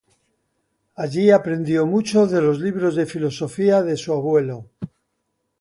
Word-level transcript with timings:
Allí 0.95 1.29
aprendió 1.29 1.85
mucho 1.85 2.25
de 2.25 2.41
los 2.41 2.57
libros 2.59 2.95
de 2.95 3.05
filosofía 3.05 3.83
de 3.83 3.95
su 3.97 4.11
abuelo. 4.13 4.65